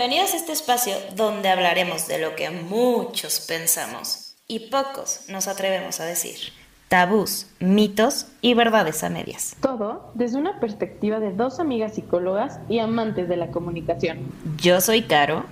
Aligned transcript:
Bienvenidos 0.00 0.32
a 0.32 0.38
este 0.38 0.52
espacio 0.52 0.94
donde 1.14 1.50
hablaremos 1.50 2.08
de 2.08 2.18
lo 2.18 2.34
que 2.34 2.48
muchos 2.48 3.38
pensamos 3.40 4.34
y 4.48 4.70
pocos 4.70 5.28
nos 5.28 5.46
atrevemos 5.46 6.00
a 6.00 6.06
decir. 6.06 6.38
Tabús, 6.88 7.48
mitos 7.58 8.26
y 8.40 8.54
verdades 8.54 9.04
a 9.04 9.10
medias. 9.10 9.56
Todo 9.60 10.10
desde 10.14 10.38
una 10.38 10.58
perspectiva 10.58 11.20
de 11.20 11.32
dos 11.32 11.60
amigas 11.60 11.96
psicólogas 11.96 12.60
y 12.70 12.78
amantes 12.78 13.28
de 13.28 13.36
la 13.36 13.48
comunicación. 13.48 14.20
Yo 14.56 14.80
soy 14.80 15.02
Caro 15.02 15.44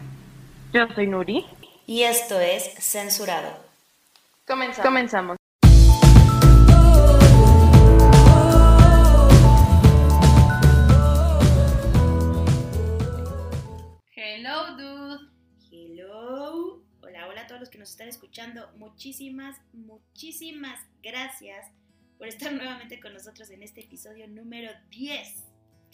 Yo 0.72 0.86
soy 0.94 1.08
Nuri. 1.08 1.44
y 1.86 2.04
esto 2.04 2.40
es 2.40 2.72
Censurado. 2.78 3.50
Comenzamos. 4.46 4.86
Comenzamos. 4.86 5.37
Escuchando. 18.08 18.70
Muchísimas, 18.76 19.60
muchísimas 19.72 20.80
gracias 21.02 21.66
por 22.18 22.28
estar 22.28 22.52
nuevamente 22.54 23.00
con 23.00 23.12
nosotros 23.12 23.50
en 23.50 23.62
este 23.62 23.82
episodio 23.82 24.26
número 24.28 24.70
10. 24.90 25.44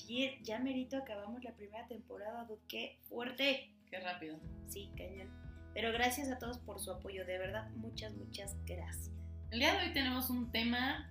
10. 0.06 0.42
Ya 0.42 0.58
merito 0.58 0.96
acabamos 0.96 1.42
la 1.44 1.52
primera 1.52 1.86
temporada. 1.86 2.46
Qué 2.68 2.98
fuerte. 3.08 3.70
Qué 3.90 4.00
rápido. 4.00 4.38
Sí, 4.68 4.90
cañón. 4.96 5.30
Pero 5.74 5.92
gracias 5.92 6.30
a 6.30 6.38
todos 6.38 6.58
por 6.58 6.80
su 6.80 6.92
apoyo, 6.92 7.24
de 7.26 7.38
verdad, 7.38 7.68
muchas, 7.72 8.14
muchas 8.14 8.56
gracias. 8.64 9.10
El 9.50 9.58
día 9.58 9.74
de 9.74 9.86
hoy 9.86 9.92
tenemos 9.92 10.30
un 10.30 10.50
tema 10.52 11.10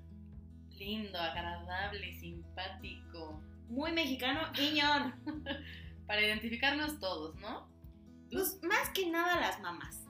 lindo, 0.72 1.20
agradable, 1.20 2.18
simpático, 2.20 3.42
Muy 3.68 3.92
mexicano, 3.92 4.42
guiñón. 4.54 5.14
para 6.08 6.22
identificarnos 6.22 7.00
todos, 7.00 7.36
¿no? 7.38 7.68
Pues 8.32 8.60
más 8.64 8.90
que 8.90 9.10
nada 9.10 9.40
las 9.40 9.60
mamás. 9.62 10.02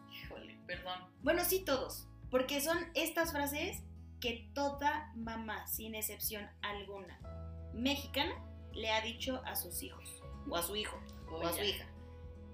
Perdón. 0.68 1.00
Bueno, 1.22 1.44
sí 1.44 1.64
todos, 1.66 2.08
porque 2.30 2.62
son 2.62 2.78
estas 2.94 3.32
frases 3.32 3.84
que 4.20 4.50
toda 4.54 5.12
mamá, 5.16 5.68
sin 5.68 5.96
excepción 5.96 6.48
alguna, 6.62 7.20
mexicana, 7.74 8.34
le 8.74 8.92
ha 8.92 9.02
dicho 9.02 9.42
a 9.46 9.56
sus 9.56 9.84
hijos, 9.84 10.24
o 10.50 10.56
a 10.56 10.64
su 10.64 10.76
hijo, 10.76 10.98
o 11.32 11.46
a 11.46 11.54
su 11.54 11.62
hija. 11.62 11.86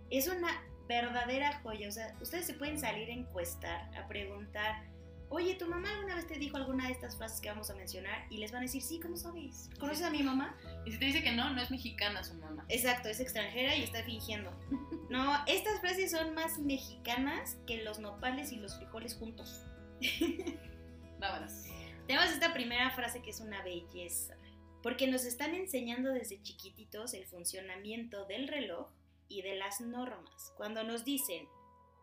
Es 0.10 0.28
una 0.28 0.50
verdadera 0.88 1.60
joya, 1.62 1.88
o 1.88 1.92
sea, 1.92 2.16
ustedes 2.20 2.48
se 2.48 2.56
pueden 2.56 2.80
salir 2.80 3.10
a 3.10 3.14
encuestar, 3.14 3.96
a 3.96 4.08
preguntar, 4.08 4.84
oye, 5.30 5.56
¿tu 5.56 5.68
mamá 5.68 5.92
alguna 5.92 6.16
vez 6.16 6.28
te 6.28 6.40
dijo 6.40 6.58
alguna 6.58 6.88
de 6.88 6.94
estas 6.94 7.16
frases 7.16 7.40
que 7.40 7.50
vamos 7.50 7.70
a 7.70 7.76
mencionar? 7.76 8.26
Y 8.32 8.38
les 8.38 8.52
van 8.52 8.60
a 8.60 8.64
decir, 8.64 8.82
sí, 8.82 9.00
¿cómo 9.00 9.16
sabes? 9.16 9.70
¿Conoces 9.80 10.04
a 10.04 10.10
mi 10.10 10.24
mamá? 10.24 10.58
Y 10.86 10.92
si 10.92 10.98
te 10.98 11.06
dice 11.06 11.24
que 11.24 11.32
no, 11.32 11.54
no 11.54 11.62
es 11.62 11.70
mexicana 11.70 12.24
su 12.24 12.34
mamá. 12.34 12.66
Exacto, 12.70 13.10
es 13.10 13.20
extranjera 13.20 13.76
y 13.76 13.84
está 13.84 14.04
fingiendo. 14.04 14.52
No, 15.10 15.44
estas 15.48 15.82
frases 15.82 16.12
son 16.12 16.36
más 16.36 16.60
mexicanas 16.60 17.58
que 17.66 17.84
los 17.84 18.00
nopales 18.00 18.52
y 18.52 18.58
los 18.58 18.78
frijoles 18.78 19.16
juntos. 19.16 19.66
Vámonos. 21.20 21.52
Tenemos 22.06 22.32
esta 22.32 22.54
primera 22.54 22.92
frase 22.92 23.22
que 23.22 23.32
es 23.32 23.40
una 23.40 23.64
belleza, 23.64 24.38
porque 24.84 25.08
nos 25.08 25.26
están 25.26 25.56
enseñando 25.56 26.12
desde 26.12 26.42
chiquititos 26.42 27.14
el 27.14 27.26
funcionamiento 27.26 28.26
del 28.26 28.48
reloj 28.48 28.92
y 29.28 29.42
de 29.42 29.56
las 29.56 29.82
normas. 29.82 30.54
Cuando 30.58 30.84
nos 30.84 31.06
dicen, 31.06 31.48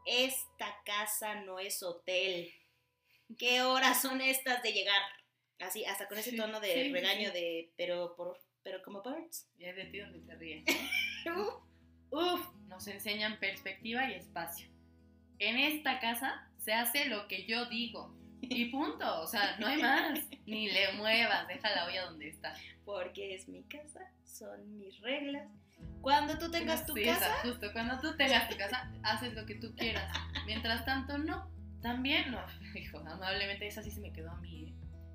esta 0.05 0.77
casa 0.85 1.37
no 1.43 1.59
es 1.59 1.83
hotel, 1.83 2.53
¿qué 3.39 3.63
horas 3.63 4.03
son 4.03 4.21
estas 4.21 4.63
de 4.63 4.73
llegar? 4.73 5.03
Así, 5.61 5.85
hasta 5.85 6.09
con 6.09 6.19
ese 6.19 6.37
tono 6.37 6.61
de 6.61 6.73
sí, 6.73 6.93
regaño 6.93 7.31
sí. 7.31 7.35
de, 7.35 7.73
pero 7.77 8.15
por, 8.17 8.39
pero 8.63 8.83
como 8.83 9.03
birds. 9.03 9.49
Y 9.59 9.65
es 9.65 9.77
de 9.77 9.87
ti 9.87 9.99
donde 9.99 10.21
te 10.21 10.37
ríes. 10.37 10.65
Uf, 12.11 12.47
Nos 12.69 12.87
enseñan 12.89 13.39
perspectiva 13.39 14.09
y 14.11 14.15
espacio. 14.15 14.69
En 15.39 15.57
esta 15.59 15.99
casa 16.01 16.49
se 16.59 16.73
hace 16.73 17.07
lo 17.07 17.27
que 17.29 17.47
yo 17.47 17.67
digo. 17.67 18.15
Y 18.43 18.67
punto. 18.67 19.21
O 19.23 19.27
sea, 19.27 19.57
no 19.59 19.67
hay 19.67 19.81
más. 19.81 20.19
Ni 20.47 20.71
le 20.71 20.93
muevas, 20.93 21.49
deja 21.49 21.71
la 21.75 21.87
olla 21.87 22.05
donde 22.05 22.29
está. 22.29 22.55
porque 22.85 23.35
es 23.35 23.49
mi 23.49 23.63
casa, 23.65 24.01
son 24.25 24.79
mis 24.79 25.01
reglas. 25.01 25.49
Cuando 26.01 26.39
tú 26.39 26.51
tengas 26.51 26.87
tu 26.87 26.95
Sí, 26.95 27.05
casa, 27.05 27.35
justo. 27.43 27.73
Cuando 27.73 27.99
tú 28.01 28.17
tengas 28.17 28.49
tu 28.49 28.57
casa, 28.57 28.91
haces 29.03 29.35
lo 29.35 29.45
que 29.47 29.57
tú 29.57 29.75
quieras. 29.75 30.07
Mientras 30.47 30.85
tanto, 30.85 31.19
no. 31.19 31.51
También, 31.83 32.31
no. 32.31 32.41
Hijo, 32.79 32.99
amablemente, 32.99 33.67
esa 33.67 33.83
sí 33.83 33.91
se 33.91 34.01
me 34.01 34.13
quedó 34.13 34.31
a 34.31 34.37
mí. 34.41 34.69
¿eh? 34.69 34.75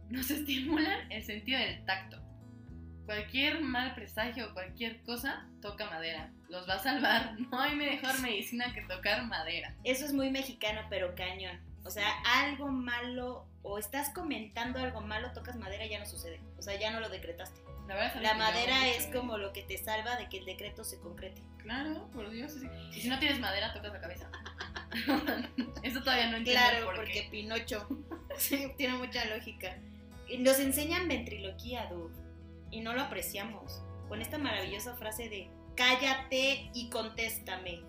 Nos 0.10 0.30
estimulan 0.32 1.10
el 1.12 1.24
sentido 1.24 1.60
del 1.60 1.86
tacto. 1.86 2.22
Cualquier 3.06 3.62
mal 3.62 3.94
presagio 3.96 4.50
o 4.50 4.54
cualquier 4.54 5.02
cosa, 5.04 5.46
toca 5.62 5.90
madera. 5.90 6.32
Los 6.50 6.68
va 6.70 6.76
a 6.76 6.80
salvar. 6.80 7.36
No 7.52 7.60
hay 7.60 7.76
mejor 7.76 8.20
medicina 8.22 8.74
que 8.74 8.82
tocar 8.82 9.26
madera. 9.26 9.76
eso 9.84 10.06
es 10.06 10.14
muy 10.14 10.30
mexicano, 10.30 10.82
pero 10.90 11.14
cañón. 11.16 11.60
O 11.84 11.90
sea, 11.90 12.08
algo 12.44 12.68
malo 12.68 13.48
o 13.64 13.78
estás 13.80 14.10
comentando 14.10 14.80
algo 14.80 15.02
malo, 15.02 15.32
tocas 15.34 15.56
madera, 15.56 15.86
ya 15.88 16.00
no 16.00 16.06
sucede. 16.06 16.40
O 16.58 16.62
sea, 16.62 16.80
ya 16.80 16.92
no 16.92 17.00
lo 17.00 17.10
decretaste. 17.10 17.60
La, 17.88 17.96
verdad 17.96 18.16
es 18.16 18.22
La 18.22 18.34
madera 18.36 18.76
mucho, 18.76 18.88
es 18.98 19.06
¿eh? 19.06 19.12
como 19.12 19.38
lo 19.38 19.52
que 19.52 19.64
te 19.64 19.78
salva 19.78 20.16
de 20.16 20.30
que 20.30 20.38
el 20.38 20.46
decreto 20.46 20.84
se 20.84 21.00
concrete. 21.00 21.42
Claro, 21.58 22.08
por 22.14 22.30
Dios. 22.30 22.54
sí. 22.54 22.68
Y 22.96 23.02
si 23.02 23.10
no 23.10 23.20
tienes 23.20 23.40
madera, 23.40 23.74
tocas 23.74 23.92
la 23.94 24.00
cabeza. 24.00 24.30
Eso 25.84 26.00
todavía 26.02 26.30
no 26.30 26.38
entiendo 26.38 26.62
Claro, 26.62 26.86
por 26.86 26.96
porque 26.98 27.24
qué. 27.24 27.28
Pinocho 27.32 27.88
sí, 28.38 28.72
tiene 28.78 28.98
mucha 28.98 29.26
lógica. 29.26 29.78
Y 30.28 30.38
Nos 30.38 30.60
enseñan 30.60 31.08
ventriloquía, 31.08 31.88
dude, 31.88 32.16
y 32.72 32.82
no 32.82 32.94
lo 32.94 33.02
apreciamos. 33.02 33.84
Con 34.08 34.22
esta 34.22 34.38
maravillosa 34.38 34.96
frase 34.96 35.30
de 35.30 35.50
cállate 35.76 36.70
y 36.74 36.90
contéstame. 36.90 37.84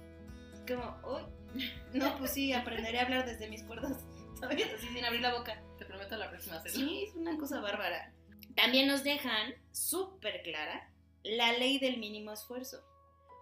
Como, 0.66 1.00
uy, 1.04 1.22
no, 1.93 2.19
pues 2.19 2.32
sí, 2.32 2.53
aprenderé 2.53 2.98
a 2.98 3.03
hablar 3.03 3.26
desde 3.26 3.48
mis 3.48 3.62
cuerdas, 3.65 4.04
¿sabes? 4.41 4.66
Así 4.75 4.88
sin 4.88 5.04
abrir 5.04 5.21
la 5.21 5.34
boca. 5.34 5.62
Te 5.78 5.84
prometo 5.84 6.16
la 6.16 6.31
próxima 6.31 6.56
hacerlo. 6.56 6.78
Sí, 6.78 7.04
es 7.04 7.15
una 7.15 7.37
cosa 7.38 7.60
bárbara. 7.60 8.12
También 8.54 8.87
nos 8.87 9.03
dejan 9.03 9.54
súper 9.72 10.42
clara 10.42 10.92
la 11.22 11.53
ley 11.53 11.78
del 11.78 11.98
mínimo 11.98 12.32
esfuerzo. 12.32 12.84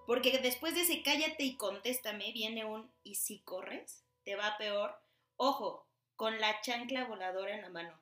Porque 0.07 0.39
después 0.39 0.75
de 0.75 0.83
ese 0.83 1.03
cállate 1.03 1.45
y 1.45 1.57
contéstame 1.57 2.33
viene 2.33 2.65
un 2.65 2.91
y 3.03 3.17
si 3.17 3.41
corres, 3.41 4.05
te 4.25 4.35
va 4.35 4.57
peor. 4.59 4.95
Ojo, 5.37 5.89
con 6.17 6.41
la 6.41 6.61
chancla 6.61 7.07
voladora 7.07 7.55
en 7.55 7.63
la 7.63 7.71
mano. 7.71 8.01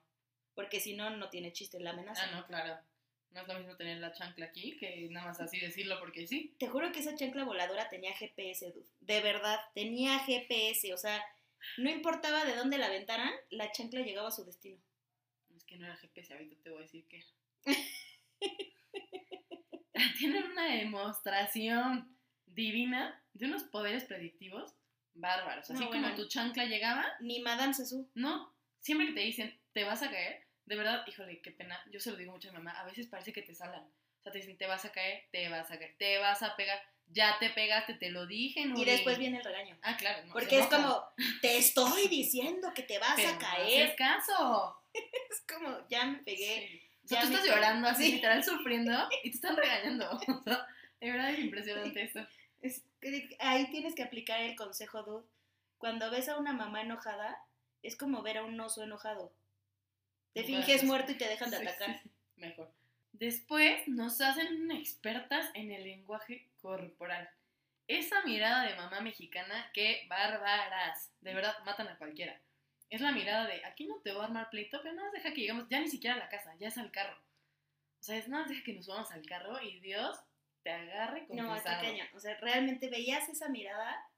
Porque 0.54 0.80
si 0.80 0.96
no, 0.96 1.10
no 1.10 1.28
tiene 1.30 1.52
chiste 1.52 1.78
la 1.78 1.90
amenaza. 1.90 2.22
Ah, 2.24 2.36
no, 2.36 2.46
claro. 2.46 2.78
No 3.30 3.42
es 3.42 3.48
lo 3.48 3.58
mismo 3.58 3.76
tener 3.76 3.98
la 3.98 4.12
chancla 4.12 4.46
aquí 4.46 4.76
que 4.78 5.08
nada 5.10 5.26
más 5.28 5.40
así 5.40 5.60
decirlo 5.60 5.98
porque 6.00 6.26
sí. 6.26 6.54
Te 6.58 6.66
juro 6.66 6.90
que 6.92 7.00
esa 7.00 7.14
chancla 7.14 7.44
voladora 7.44 7.88
tenía 7.88 8.14
GPS, 8.16 8.72
dude. 8.72 8.86
De 9.00 9.20
verdad, 9.20 9.58
tenía 9.74 10.18
GPS. 10.20 10.92
O 10.94 10.96
sea, 10.96 11.22
no 11.76 11.90
importaba 11.90 12.44
de 12.44 12.56
dónde 12.56 12.78
la 12.78 12.86
aventaran, 12.86 13.30
la 13.50 13.70
chancla 13.70 14.00
llegaba 14.00 14.28
a 14.28 14.32
su 14.32 14.44
destino. 14.44 14.78
Es 15.54 15.64
que 15.64 15.76
no 15.76 15.86
era 15.86 15.96
GPS, 15.96 16.32
ahorita 16.32 16.56
te 16.62 16.70
voy 16.70 16.78
a 16.80 16.82
decir 16.82 17.06
que. 17.06 17.24
Tienen 20.18 20.44
una 20.44 20.64
demostración 20.76 22.16
divina 22.46 23.22
de 23.34 23.46
unos 23.46 23.64
poderes 23.64 24.04
predictivos 24.04 24.74
bárbaros. 25.14 25.70
Así 25.70 25.82
No, 25.84 25.90
como 25.90 26.00
bueno. 26.00 26.14
tu 26.16 26.28
chancla 26.28 26.64
llegaba, 26.66 27.04
Ni 27.20 27.40
Madame 27.40 27.74
Sasú. 27.74 28.08
no. 28.14 28.56
Siempre 28.80 29.08
que 29.08 29.12
te 29.14 29.20
dicen, 29.20 29.60
te 29.72 29.82
vas 29.84 30.02
a 30.02 30.10
caer, 30.10 30.46
de 30.68 30.76
verdad, 30.76 31.02
híjole, 31.06 31.40
qué 31.40 31.50
pena. 31.50 31.80
Yo 31.90 31.98
se 31.98 32.10
lo 32.10 32.16
digo 32.16 32.32
mucho 32.32 32.48
a 32.48 32.52
mi 32.52 32.58
mamá. 32.58 32.72
A 32.78 32.84
veces 32.84 33.06
parece 33.06 33.32
que 33.32 33.42
te 33.42 33.54
salan. 33.54 33.82
O 33.82 34.22
sea, 34.22 34.32
te 34.32 34.38
dicen, 34.38 34.58
te 34.58 34.66
vas 34.66 34.84
a 34.84 34.92
caer, 34.92 35.24
te 35.32 35.48
vas 35.48 35.70
a 35.70 35.78
caer, 35.78 35.94
te 35.98 36.18
vas 36.18 36.42
a 36.42 36.56
pegar. 36.56 36.78
Ya 37.10 37.38
te 37.38 37.48
pegaste, 37.50 37.94
te 37.94 38.10
lo 38.10 38.26
dije, 38.26 38.60
Y 38.60 38.84
después 38.84 39.18
viene 39.18 39.38
el 39.38 39.44
regaño. 39.44 39.78
Ah, 39.82 39.96
claro. 39.96 40.26
no, 40.26 40.32
Porque 40.34 40.58
es 40.58 40.66
como, 40.66 41.02
te 41.40 41.56
estoy 41.56 42.06
diciendo 42.08 42.72
que 42.74 42.82
te 42.82 42.98
vas 42.98 43.14
Pero 43.16 43.30
a 43.30 43.32
no 43.32 43.38
caer. 43.38 43.84
haces 43.84 43.96
caso. 43.96 44.74
Es 45.30 45.42
como, 45.48 45.86
ya 45.88 46.04
me 46.04 46.18
pegué. 46.18 46.68
Sí. 46.68 46.82
O 47.04 47.08
sea, 47.08 47.22
Ya 47.22 47.26
tú 47.28 47.32
estás 47.34 47.46
llorando 47.48 47.88
así, 47.88 48.04
Sí. 48.06 48.12
literal 48.12 48.44
sufriendo, 48.44 49.08
y 49.24 49.30
te 49.30 49.36
están 49.36 49.56
regañando. 49.56 50.10
O 50.10 50.42
sea, 50.42 50.66
de 51.00 51.10
verdad 51.12 51.30
es 51.30 51.38
impresionante 51.38 52.02
eso. 52.02 52.26
Es 52.60 52.82
ahí 53.38 53.70
tienes 53.70 53.94
que 53.94 54.02
aplicar 54.02 54.40
el 54.40 54.56
consejo, 54.56 55.02
dude. 55.04 55.26
Cuando 55.78 56.10
ves 56.10 56.28
a 56.28 56.36
una 56.36 56.52
mamá 56.52 56.82
enojada, 56.82 57.38
es 57.82 57.96
como 57.96 58.20
ver 58.22 58.38
a 58.38 58.44
un 58.44 58.60
oso 58.60 58.82
enojado. 58.82 59.32
Te 60.38 60.44
finges 60.44 60.84
muerto 60.84 61.12
y 61.12 61.16
te 61.16 61.28
dejan 61.28 61.50
de 61.50 61.58
Sí, 61.58 61.66
atacar. 61.66 62.00
sí, 62.02 62.10
mejor. 62.36 62.72
Después 63.12 63.88
nos 63.88 64.20
hacen 64.20 64.70
expertas 64.70 65.50
en 65.54 65.72
el 65.72 65.82
lenguaje 65.82 66.48
corporal. 66.60 67.28
Esa 67.88 68.22
mirada 68.22 68.64
de 68.64 68.76
mamá 68.76 69.00
mexicana, 69.00 69.70
qué 69.74 70.06
bárbaras. 70.08 71.10
De 71.20 71.34
verdad, 71.34 71.54
matan 71.64 71.88
a 71.88 71.98
cualquiera. 71.98 72.40
Es 72.90 73.00
la 73.00 73.12
mirada 73.12 73.46
de, 73.46 73.64
aquí 73.64 73.86
no 73.86 73.96
te 74.00 74.12
voy 74.12 74.22
a 74.22 74.26
armar 74.26 74.48
pleito, 74.50 74.80
pero 74.82 74.94
nada 74.94 75.10
deja 75.10 75.30
que 75.30 75.40
lleguemos, 75.40 75.68
ya 75.68 75.80
ni 75.80 75.88
siquiera 75.88 76.14
a 76.14 76.18
la 76.18 76.28
casa, 76.28 76.54
ya 76.60 76.68
es 76.68 76.78
al 76.78 76.92
carro. 76.92 77.16
O 78.00 78.02
sea, 78.02 78.16
es 78.16 78.28
nada 78.28 78.46
deja 78.46 78.62
que 78.62 78.74
nos 78.74 78.86
vamos 78.86 79.10
al 79.10 79.26
carro 79.26 79.60
y 79.60 79.80
Dios 79.80 80.16
te 80.62 80.70
agarre 80.70 81.26
con 81.26 81.36
No, 81.36 81.56
está 81.56 81.80
cañón. 81.80 82.06
O 82.14 82.20
sea, 82.20 82.36
realmente 82.38 82.88
veías 82.88 83.28
esa 83.28 83.48
mirada 83.48 84.08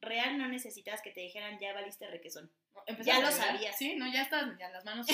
real, 0.00 0.38
no 0.38 0.48
necesitas 0.48 1.02
que 1.02 1.10
te 1.10 1.20
dijeran 1.20 1.58
ya 1.60 1.74
valiste 1.74 2.06
requesón. 2.08 2.50
Ya 3.04 3.20
lo 3.20 3.30
sabías. 3.30 3.76
Sí, 3.76 3.96
no, 3.96 4.10
ya 4.12 4.22
estás, 4.22 4.56
ya 4.58 4.68
las 4.70 4.84
manos 4.84 5.06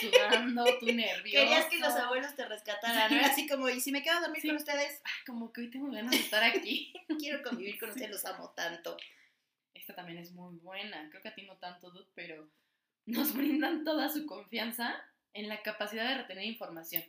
sudando, 0.00 0.64
tú 0.78 0.86
nervioso. 0.86 1.44
Querías 1.44 1.66
que 1.66 1.78
los 1.78 1.94
abuelos 1.94 2.34
te 2.36 2.44
rescataran, 2.46 3.14
¿no? 3.16 3.24
Así 3.24 3.48
como, 3.48 3.68
y 3.68 3.80
si 3.80 3.90
me 3.92 4.02
quedo 4.02 4.18
a 4.18 4.20
dormir 4.20 4.40
Sí. 4.40 4.48
con 4.48 4.56
ustedes, 4.56 5.02
como 5.26 5.52
que 5.52 5.62
hoy 5.62 5.70
tengo 5.70 5.90
ganas 5.90 6.12
de 6.12 6.18
estar 6.18 6.42
aquí. 6.44 6.92
quiero 7.18 7.42
convivir 7.42 7.78
con 7.78 7.90
ustedes, 7.90 8.10
los 8.10 8.24
amo 8.24 8.50
tanto. 8.50 8.96
Esta 9.74 9.94
también 9.94 10.18
es 10.18 10.32
muy 10.32 10.56
buena. 10.56 11.08
Creo 11.10 11.22
que 11.22 11.28
a 11.28 11.34
ti 11.34 11.42
no 11.42 11.56
tanto, 11.56 11.90
Dude, 11.90 12.10
pero 12.14 12.48
nos 13.06 13.32
brindan 13.34 13.84
toda 13.84 14.08
su 14.08 14.26
confianza 14.26 14.94
en 15.34 15.48
la 15.48 15.62
capacidad 15.62 16.08
de 16.08 16.18
retener 16.18 16.44
información. 16.44 17.04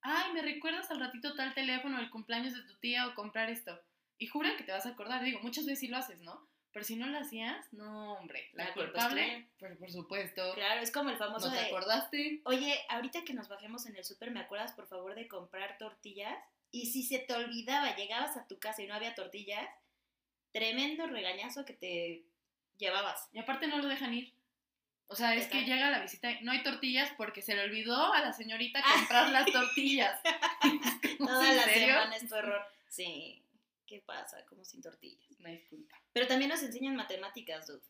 Ay, 0.00 0.32
¿me 0.32 0.42
recuerdas 0.42 0.90
al 0.90 1.00
ratito 1.00 1.34
tal 1.34 1.54
teléfono, 1.54 1.98
el 1.98 2.10
cumpleaños 2.10 2.52
de 2.54 2.62
tu 2.62 2.74
tía 2.78 3.06
o 3.08 3.14
comprar 3.14 3.48
esto? 3.50 3.80
Y 4.18 4.26
juran 4.26 4.56
que 4.56 4.64
te 4.64 4.72
vas 4.72 4.86
a 4.86 4.90
acordar. 4.90 5.24
Digo, 5.24 5.40
muchas 5.40 5.64
veces 5.64 5.80
sí 5.80 5.88
lo 5.88 5.96
haces, 5.96 6.20
¿no? 6.20 6.46
Pero 6.74 6.84
si 6.84 6.96
no 6.96 7.06
lo 7.06 7.18
hacías, 7.18 7.72
no, 7.72 8.14
hombre. 8.14 8.50
La, 8.52 8.64
La 8.66 8.74
culpable, 8.74 9.46
pues 9.58 9.76
por 9.78 9.90
supuesto. 9.90 10.52
Claro, 10.54 10.80
es 10.82 10.90
como 10.90 11.08
el 11.08 11.16
famoso 11.16 11.46
¿No 11.46 11.54
te 11.54 11.60
de, 11.60 11.66
acordaste? 11.68 12.40
oye, 12.44 12.78
ahorita 12.88 13.24
que 13.24 13.32
nos 13.32 13.48
bajemos 13.48 13.86
en 13.86 13.96
el 13.96 14.04
súper, 14.04 14.32
¿me 14.32 14.40
acuerdas 14.40 14.72
por 14.72 14.86
favor 14.88 15.14
de 15.14 15.28
comprar 15.28 15.78
tortillas? 15.78 16.36
Y 16.72 16.86
si 16.86 17.04
se 17.04 17.20
te 17.20 17.32
olvidaba, 17.32 17.94
llegabas 17.94 18.36
a 18.36 18.46
tu 18.48 18.58
casa 18.58 18.82
y 18.82 18.88
no 18.88 18.94
había 18.94 19.14
tortillas, 19.14 19.66
tremendo 20.52 21.06
regañazo 21.06 21.64
que 21.64 21.74
te 21.74 22.24
llevabas. 22.76 23.28
Y 23.32 23.38
aparte 23.38 23.68
no 23.68 23.78
lo 23.78 23.86
dejan 23.86 24.12
ir. 24.12 24.34
O 25.06 25.14
sea, 25.14 25.34
es 25.36 25.46
que 25.46 25.62
llega 25.64 25.90
la 25.90 26.00
visita 26.00 26.32
y 26.32 26.42
no 26.42 26.50
hay 26.50 26.64
tortillas 26.64 27.12
porque 27.16 27.40
se 27.40 27.54
le 27.54 27.62
olvidó 27.62 28.12
a 28.12 28.20
la 28.20 28.32
señorita 28.32 28.82
comprar 28.82 29.28
las 29.30 29.46
tortillas. 29.52 30.20
Toda 31.18 31.50
¿en 31.50 31.56
la 31.56 31.62
serio? 31.64 31.86
semana 31.86 32.16
es 32.16 32.28
tu 32.28 32.34
error. 32.34 32.62
Sí, 32.88 33.43
¿qué 33.94 34.02
pasa? 34.02 34.44
Como 34.46 34.64
sin 34.64 34.82
tortillas. 34.82 35.24
Pero 36.12 36.26
también 36.26 36.50
nos 36.50 36.62
enseñan 36.64 36.96
matemáticas, 36.96 37.68
dude. 37.68 37.80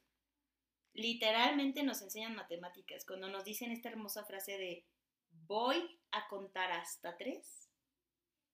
Literalmente 0.92 1.82
nos 1.82 2.02
enseñan 2.02 2.34
matemáticas. 2.34 3.06
Cuando 3.06 3.28
nos 3.28 3.44
dicen 3.44 3.72
esta 3.72 3.88
hermosa 3.88 4.24
frase 4.26 4.58
de 4.58 4.84
voy 5.30 5.98
a 6.10 6.28
contar 6.28 6.70
hasta 6.72 7.16
tres 7.16 7.70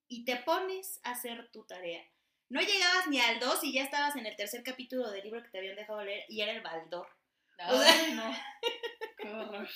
y 0.07 0.25
te 0.25 0.37
pones 0.37 1.01
a 1.03 1.11
hacer 1.11 1.51
tu 1.51 1.65
tarea. 1.65 2.05
No 2.49 2.61
llegabas 2.61 3.09
ni 3.09 3.21
al 3.21 3.41
2 3.41 3.65
y 3.65 3.73
ya 3.73 3.83
estabas 3.83 4.15
en 4.15 4.27
el 4.27 4.37
tercer 4.37 4.63
capítulo 4.63 5.11
del 5.11 5.25
libro 5.25 5.43
que 5.43 5.51
te 5.51 5.59
habían 5.59 5.77
dejado 5.77 6.03
leer 6.05 6.25
y 6.29 6.41
era 6.41 6.53
el 6.53 6.63
baldor. 6.63 7.09
O 7.09 7.55
sea- 7.57 7.69
Ay, 7.69 8.15
no. 8.15 8.33
Qué 9.19 9.29
horror. 9.29 9.69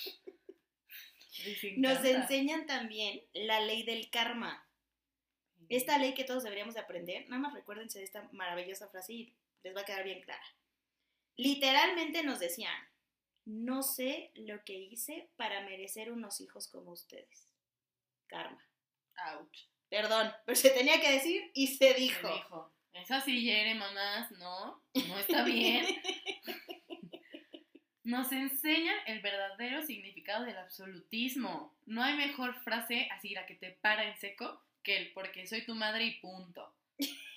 Les 1.45 1.79
Nos 1.79 2.05
enseñan 2.05 2.67
también 2.67 3.21
la 3.33 3.61
ley 3.61 3.83
del 3.83 4.11
karma. 4.11 4.65
Esta 5.77 5.99
ley 5.99 6.15
que 6.15 6.23
todos 6.23 6.45
deberíamos 6.45 6.75
de 6.75 6.81
aprender, 6.81 7.29
nada 7.29 7.43
más 7.43 7.53
recuérdense 7.53 7.99
de 7.99 8.05
esta 8.05 8.29
maravillosa 8.31 8.89
frase 8.91 9.13
y 9.13 9.35
les 9.65 9.75
va 9.75 9.81
a 9.81 9.85
quedar 9.85 10.05
bien 10.05 10.21
clara. 10.21 10.45
Literalmente 11.37 12.23
nos 12.23 12.39
decían, 12.39 12.77
no 13.45 13.83
sé 13.83 14.31
lo 14.35 14.65
que 14.65 14.75
hice 14.75 15.31
para 15.35 15.63
merecer 15.63 16.13
unos 16.13 16.41
hijos 16.41 16.69
como 16.69 16.93
ustedes. 16.93 17.49
Karma. 18.29 18.65
Ouch. 19.33 19.67
Perdón, 19.89 20.33
pero 20.47 20.55
se 20.55 20.71
tenía 20.71 21.01
que 21.01 21.11
decir 21.11 21.51
y 21.55 21.67
se 21.67 21.93
dijo. 21.95 22.29
dijo. 22.29 22.73
Esa 22.93 23.21
sí 23.21 23.43
hiere, 23.43 23.75
mamás. 23.75 24.31
No, 24.31 24.81
no 24.95 25.19
está 25.19 25.43
bien. 25.43 25.85
Nos 28.05 28.31
enseñan 28.31 28.95
el 29.07 29.23
verdadero 29.23 29.83
significado 29.83 30.45
del 30.45 30.59
absolutismo. 30.59 31.77
No 31.87 32.05
hay 32.05 32.17
mejor 32.17 32.55
frase 32.63 33.09
así, 33.11 33.31
la 33.31 33.47
que 33.47 33.57
te 33.57 33.73
para 33.73 34.05
en 34.05 34.17
seco, 34.21 34.63
que 34.85 34.97
el 34.99 35.13
porque 35.13 35.47
soy 35.47 35.65
tu 35.67 35.75
madre 35.75 36.05
y 36.05 36.21
punto. 36.21 36.73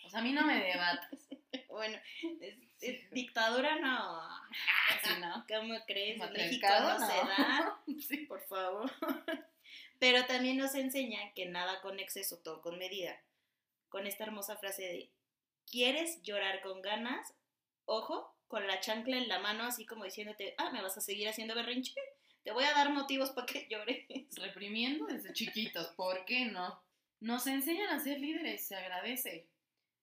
O 0.06 0.10
sea, 0.10 0.20
a 0.20 0.24
mí 0.24 0.32
no 0.34 0.44
me 0.46 0.62
debatas. 0.64 1.10
Bueno, 1.70 1.98
es- 2.42 2.58
es- 2.82 3.02
Sí. 3.02 3.08
dictadura 3.12 3.76
no. 3.78 4.20
Así, 4.20 5.20
¿no? 5.22 5.46
¿Cómo 5.48 5.76
crees? 5.86 6.20
En 6.22 6.34
México 6.34 6.68
no, 6.68 7.00
se 7.08 7.14
da. 7.14 7.80
Sí. 8.08 8.18
por 8.26 8.42
favor. 8.48 8.92
Pero 10.00 10.26
también 10.26 10.58
nos 10.58 10.74
enseña 10.76 11.20
que 11.36 11.46
nada 11.46 11.82
con 11.82 12.00
exceso, 12.00 12.40
todo 12.40 12.62
con 12.62 12.78
medida. 12.80 13.20
Con 13.90 14.08
esta 14.08 14.24
hermosa 14.24 14.58
frase 14.58 14.82
de, 14.84 15.12
¿quieres 15.70 16.22
llorar 16.24 16.62
con 16.62 16.82
ganas? 16.82 17.34
Ojo, 17.86 18.36
con 18.48 18.66
la 18.68 18.80
chancla 18.80 19.18
en 19.18 19.28
la 19.28 19.40
mano, 19.40 19.64
así 19.64 19.86
como 19.86 20.04
diciéndote, 20.06 20.56
ah, 20.58 20.72
¿me 20.72 20.82
vas 20.82 20.98
a 20.98 21.02
seguir 21.02 21.30
haciendo 21.30 21.54
berrinche? 21.56 21.94
Te 22.44 22.52
voy 22.52 22.64
a 22.64 22.74
dar 22.74 22.90
motivos 22.92 23.32
para 23.32 23.46
que 23.48 23.68
llores. 23.70 24.06
Reprimiendo 24.36 25.06
desde 25.06 25.34
chiquitos, 25.34 25.88
¿por 25.90 26.26
qué 26.26 26.46
no? 26.46 26.82
Nos 27.20 27.48
enseñan 27.48 27.90
a 27.90 28.00
ser 28.00 28.20
líderes, 28.20 28.68
se 28.68 28.76
agradece. 28.76 29.48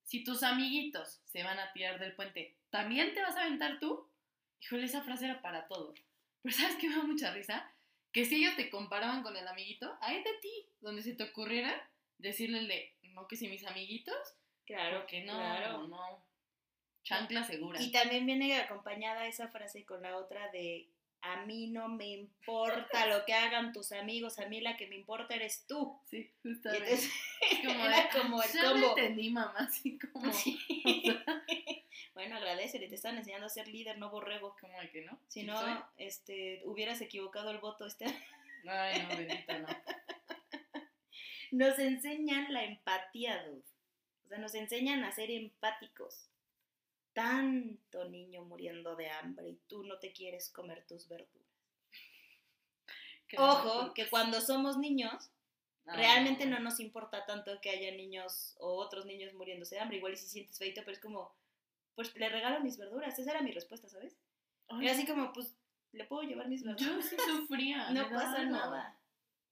Si 0.05 0.25
tus 0.25 0.43
amiguitos 0.43 1.21
se 1.25 1.43
van 1.43 1.59
a 1.59 1.73
tirar 1.73 1.99
del 1.99 2.15
puente, 2.15 2.57
¿también 2.71 3.15
te 3.15 3.23
vas 3.23 3.37
a 3.37 3.43
aventar 3.43 3.79
tú? 3.81 4.09
Híjole, 4.61 4.85
esa 4.85 5.03
frase 5.03 5.27
era 5.27 5.41
para 5.41 5.67
todo. 5.67 5.95
Pero 6.43 6.55
¿sabes 6.55 6.77
qué 6.77 6.89
me 6.89 6.97
da 6.97 7.03
mucha 7.05 7.33
risa? 7.33 7.71
Que 8.13 8.25
si 8.25 8.37
ellos 8.37 8.57
te 8.57 8.71
comparaban 8.71 9.23
con 9.23 9.37
el 9.37 9.47
amiguito, 9.49 9.97
ahí 10.01 10.23
de 10.23 10.35
ti, 10.41 10.69
donde 10.81 11.03
se 11.03 11.15
te 11.15 11.25
ocurriera 11.25 11.91
decirle 12.19 12.59
el 12.59 12.69
de, 12.69 12.95
no, 13.03 13.27
que 13.27 13.37
si 13.37 13.49
mis 13.49 13.65
amiguitos, 13.65 14.17
porque 14.67 15.25
no, 15.25 15.35
claro. 15.35 15.87
no. 15.89 16.25
Chancla 17.03 17.45
segura. 17.45 17.81
Y 17.83 17.93
también 17.93 18.25
viene 18.25 18.57
acompañada 18.57 19.27
esa 19.27 19.49
frase 19.49 19.85
con 19.85 20.01
la 20.03 20.17
otra 20.17 20.51
de, 20.53 20.89
a 21.27 21.45
mí 21.47 21.69
no 21.69 21.89
me 21.89 22.07
importa 22.09 23.07
lo 23.07 23.25
que 23.25 23.33
hagan 23.35 23.73
tus 23.73 23.93
amigos, 23.93 24.39
a 24.39 24.47
mí 24.47 24.61
la 24.61 24.77
que 24.77 24.87
me 24.87 24.97
importa 24.97 25.35
eres 25.35 25.67
tú. 25.67 25.99
Sí, 26.11 26.31
justamente. 26.43 26.85
entonces, 26.93 27.11
Es 27.51 27.59
como 27.67 27.85
era 27.87 28.09
como 28.11 28.43
el 28.43 28.51
ya 28.53 28.63
lo 28.65 28.71
combo. 28.73 28.89
entendí, 28.99 29.31
mamá, 29.31 29.55
así 29.59 29.99
como, 29.99 30.33
Sí. 30.33 30.59
bueno, 32.15 32.37
agradecele, 32.37 32.89
te 32.89 32.95
están 32.95 33.17
enseñando 33.17 33.47
a 33.47 33.51
ser 33.51 33.69
líder, 33.69 33.99
no 33.99 34.11
borrego. 34.11 34.55
como 34.61 34.79
de 34.81 34.91
que 34.91 35.03
no. 35.03 35.19
Si 35.29 35.41
Sí 35.41 35.47
no, 35.47 35.59
soy. 35.61 35.73
este, 35.97 36.63
hubieras 36.67 37.01
equivocado 37.01 37.51
el 37.51 37.59
voto. 37.59 37.87
Este. 37.87 38.07
Ay, 38.69 39.03
no, 39.03 39.17
bendito, 39.17 39.59
no. 39.59 39.67
Nos 41.53 41.79
enseñan 41.79 42.53
la 42.53 42.65
empatía, 42.65 43.45
dude. 43.45 43.63
O 44.25 44.29
sea, 44.29 44.39
nos 44.39 44.55
enseñan 44.55 45.05
a 45.05 45.13
ser 45.13 45.31
empáticos. 45.31 46.27
Tanto 47.15 48.09
niño 48.09 48.45
muriendo 48.45 48.97
de 48.97 49.09
hambre 49.09 49.49
y 49.51 49.57
tú 49.69 49.85
no 49.85 49.99
te 49.99 50.13
quieres 50.13 50.51
comer 50.51 50.85
tus 50.87 51.09
verduras. 51.09 51.49
Ojo, 53.39 53.95
que 53.95 54.09
cuando 54.09 54.41
somos 54.41 54.77
niños, 54.77 55.31
realmente 55.87 56.47
no 56.47 56.59
nos 56.61 56.81
importa 56.81 57.25
tanto 57.27 57.61
que 57.61 57.71
haya 57.71 57.91
niños 57.93 58.57
o 58.59 58.75
otros 58.75 59.07
niños 59.07 59.33
muriéndose 59.35 59.77
de 59.77 59.81
hambre. 59.81 59.99
Igual 59.99 60.13
y 60.15 60.17
si 60.17 60.27
sientes 60.29 60.59
feito, 60.59 60.81
pero 60.83 60.93
es 60.93 61.01
como, 61.01 61.35
pues 61.95 62.15
le 62.17 62.29
regalo 62.29 62.61
mis 62.61 62.77
verduras. 62.79 63.19
Esa 63.19 63.31
era 63.31 63.43
mi 63.43 63.53
respuesta, 63.53 63.89
¿sabes? 63.89 64.17
Era 64.81 64.93
así 64.93 65.07
como, 65.07 65.33
pues, 65.33 65.55
le 65.93 66.05
puedo 66.05 66.23
llevar 66.23 66.49
mis 66.49 66.63
verduras. 66.65 66.95
Yo 66.95 67.03
sí 67.03 67.17
sufría. 67.27 67.91
no 67.91 68.09
pasa 68.11 68.41
algo. 68.41 68.53
nada. 68.53 68.99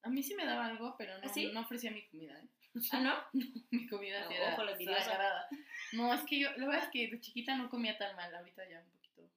A 0.03 0.11
mí 0.11 0.23
sí 0.23 0.35
me 0.35 0.45
daba 0.45 0.67
algo, 0.67 0.97
pero 0.99 1.17
no, 1.19 1.25
¿Ah, 1.25 1.33
sí? 1.33 1.51
no 1.53 1.61
ofrecía 1.61 1.93
mi 1.93 2.05
comida. 2.09 2.37
¿eh? 2.39 2.49
¿Ah, 2.93 3.01
no? 3.33 3.41
Mi 3.71 3.87
comida 3.87 4.25
No, 4.25 4.31
era 4.31 4.53
ojo, 4.55 4.65
la 4.65 4.73
envidiosa. 4.73 5.03
sagrada. 5.03 5.49
No, 5.93 6.13
es 6.15 6.23
que 6.23 6.39
yo, 6.41 6.51
la 6.57 6.67
verdad 6.67 6.85
es 6.85 6.91
que 6.91 7.09
de 7.09 7.21
chiquita 7.21 7.57
no 7.57 7.69
comía 7.69 7.97
tan 7.99 8.17
mal, 8.17 8.35
ahorita 8.35 8.69
ya 8.69 8.81
un 8.81 8.91
poquito. 8.91 9.31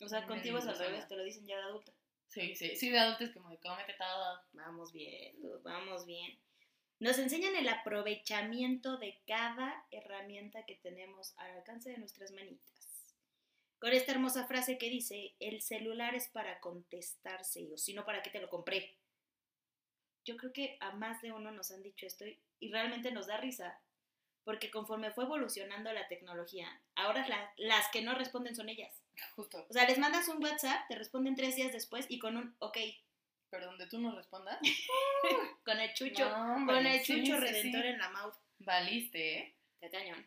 O 0.00 0.08
sea, 0.08 0.26
contigo 0.26 0.58
es 0.58 0.66
al 0.66 0.78
revés, 0.78 1.08
te 1.08 1.16
lo 1.16 1.24
dicen 1.24 1.46
ya 1.46 1.56
de 1.56 1.62
adulta. 1.62 1.92
Sí, 2.28 2.54
sí, 2.54 2.76
sí, 2.76 2.90
de 2.90 2.98
adulto 2.98 3.24
es 3.24 3.30
como 3.30 3.48
de 3.50 3.58
cómete 3.58 3.94
todo. 3.94 4.42
Vamos 4.52 4.92
bien, 4.92 5.34
vamos 5.62 6.04
bien. 6.06 6.38
Nos 6.98 7.18
enseñan 7.18 7.54
el 7.56 7.68
aprovechamiento 7.68 8.96
de 8.98 9.20
cada 9.26 9.86
herramienta 9.90 10.64
que 10.66 10.76
tenemos 10.76 11.34
al 11.38 11.50
alcance 11.52 11.90
de 11.90 11.98
nuestras 11.98 12.32
manitas. 12.32 12.72
Con 13.78 13.92
esta 13.92 14.12
hermosa 14.12 14.46
frase 14.46 14.78
que 14.78 14.88
dice, 14.88 15.34
el 15.38 15.60
celular 15.60 16.14
es 16.14 16.28
para 16.28 16.58
contestarse, 16.60 17.70
o 17.72 17.76
si 17.76 17.92
no, 17.94 18.04
¿para 18.06 18.22
qué 18.22 18.30
te 18.30 18.40
lo 18.40 18.48
compré? 18.48 18.96
Yo 20.26 20.36
creo 20.36 20.52
que 20.52 20.76
a 20.80 20.90
más 20.90 21.22
de 21.22 21.32
uno 21.32 21.50
nos 21.52 21.70
han 21.70 21.82
dicho 21.82 22.04
esto 22.06 22.26
y, 22.26 22.38
y 22.60 22.70
realmente 22.70 23.10
nos 23.12 23.26
da 23.26 23.38
risa, 23.38 23.80
porque 24.44 24.70
conforme 24.70 25.10
fue 25.12 25.24
evolucionando 25.24 25.90
la 25.92 26.06
tecnología, 26.08 26.68
ahora 26.96 27.26
la- 27.28 27.50
las 27.56 27.88
que 27.88 28.02
no 28.02 28.14
responden 28.14 28.54
son 28.54 28.68
ellas. 28.68 28.92
Justo. 29.34 29.64
O 29.70 29.72
sea, 29.72 29.86
les 29.88 29.98
mandas 29.98 30.28
un 30.28 30.42
WhatsApp, 30.44 30.86
te 30.88 30.94
responden 30.96 31.34
tres 31.36 31.56
días 31.56 31.72
después 31.72 32.04
y 32.10 32.18
con 32.18 32.36
un 32.36 32.54
ok, 32.58 32.76
Pero 33.48 33.66
donde 33.66 33.86
tú 33.86 33.98
no 34.00 34.14
respondas. 34.14 34.58
con 35.64 35.78
el 35.80 35.94
chucho. 35.94 36.28
no, 36.28 36.66
Con 36.66 36.84
el 36.86 37.02
chucho 37.02 37.24
sí, 37.24 37.32
redentor 37.32 37.82
sí. 37.82 37.88
en 37.88 37.98
la 37.98 38.10
mouth. 38.10 38.34
Valiste, 38.58 39.38
¿eh? 39.38 39.54
Qué 39.80 39.88
cañón. 39.90 40.26